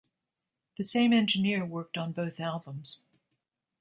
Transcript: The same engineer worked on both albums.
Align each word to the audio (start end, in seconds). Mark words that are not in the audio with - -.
The 0.79 0.83
same 0.83 1.13
engineer 1.13 1.63
worked 1.63 1.95
on 1.95 2.11
both 2.11 2.39
albums. 2.39 3.03